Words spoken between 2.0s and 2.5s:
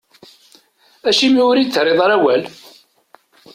ara awal?